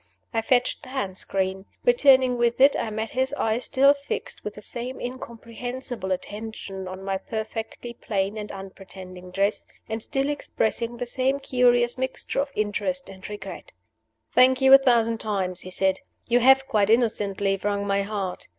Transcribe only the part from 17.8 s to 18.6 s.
my heart.